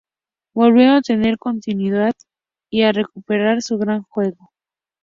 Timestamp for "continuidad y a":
1.37-2.91